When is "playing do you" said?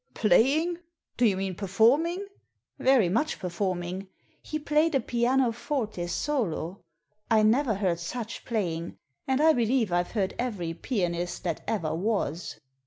0.15-1.37